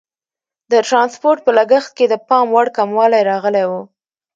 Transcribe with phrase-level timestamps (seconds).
[0.71, 3.81] د ټرانسپورټ په لګښت کې د پام وړ کموالی راغلی وو.